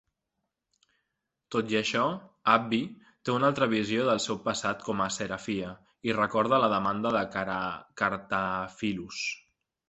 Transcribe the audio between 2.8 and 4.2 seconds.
té una altra visió